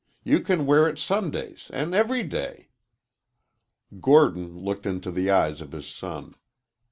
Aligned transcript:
"You 0.23 0.39
can 0.39 0.65
wear 0.65 0.89
it 0.89 0.97
Sundays 0.97 1.69
an' 1.71 1.93
every 1.93 2.23
day." 2.23 2.69
Gordon 3.99 4.57
looked 4.57 4.87
into 4.87 5.11
the 5.11 5.29
eyes 5.29 5.61
of 5.61 5.73
his 5.73 5.85
son. 5.85 6.33